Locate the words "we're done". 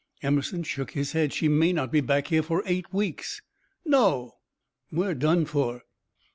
4.91-5.45